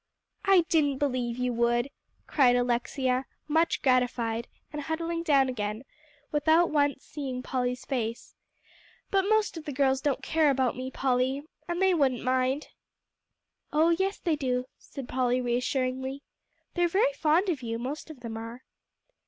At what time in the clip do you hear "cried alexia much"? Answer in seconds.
2.25-3.83